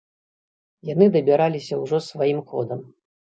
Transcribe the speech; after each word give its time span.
Яны 0.89 1.05
дабіраліся 1.15 1.79
ўжо 1.83 2.01
сваім 2.07 2.41
ходам. 2.49 2.81